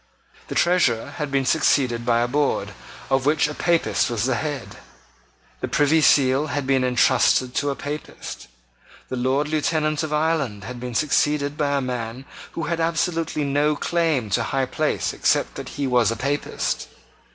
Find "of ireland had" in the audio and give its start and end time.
10.01-10.79